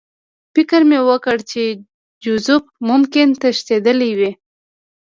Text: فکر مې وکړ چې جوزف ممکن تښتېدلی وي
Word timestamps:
فکر 0.53 0.81
مې 0.89 0.99
وکړ 1.09 1.37
چې 1.51 1.63
جوزف 2.23 2.63
ممکن 2.89 3.27
تښتېدلی 3.41 4.11
وي 4.19 4.31